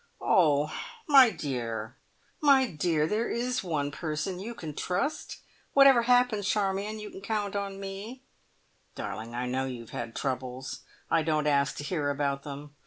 [0.19, 0.73] "Oh,
[1.07, 1.95] my dear,
[2.41, 5.37] my dear, there is one person you can trust!
[5.73, 8.23] Whatever happens, Charmion, you can count on me!
[8.95, 9.35] Darling!
[9.35, 10.79] I know you have had troubles.
[11.11, 12.73] I don't ask to hear about them.